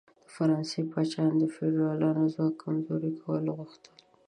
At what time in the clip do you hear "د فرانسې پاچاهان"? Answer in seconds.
0.23-1.33